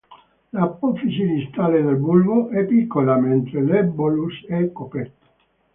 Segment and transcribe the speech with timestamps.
[0.49, 5.27] L'apofisi distale del bulbo è piccola, mentre l'embolus è coperto.